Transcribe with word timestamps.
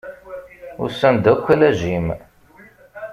Usan-d 0.83 1.25
akk 1.33 1.45
ala 1.53 1.69
Jim. 1.79 2.07